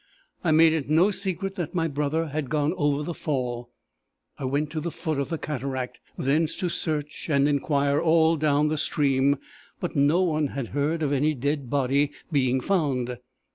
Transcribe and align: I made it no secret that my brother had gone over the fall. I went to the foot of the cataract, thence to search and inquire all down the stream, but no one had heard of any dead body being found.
I 0.43 0.49
made 0.49 0.73
it 0.73 0.89
no 0.89 1.11
secret 1.11 1.53
that 1.57 1.75
my 1.75 1.87
brother 1.87 2.29
had 2.29 2.49
gone 2.49 2.73
over 2.75 3.03
the 3.03 3.13
fall. 3.13 3.69
I 4.39 4.45
went 4.45 4.71
to 4.71 4.79
the 4.79 4.89
foot 4.89 5.19
of 5.19 5.29
the 5.29 5.37
cataract, 5.37 5.99
thence 6.17 6.55
to 6.55 6.69
search 6.69 7.29
and 7.29 7.47
inquire 7.47 8.01
all 8.01 8.35
down 8.35 8.69
the 8.69 8.79
stream, 8.79 9.37
but 9.79 9.95
no 9.95 10.23
one 10.23 10.47
had 10.47 10.69
heard 10.69 11.03
of 11.03 11.11
any 11.13 11.35
dead 11.35 11.69
body 11.69 12.09
being 12.31 12.61
found. 12.61 13.19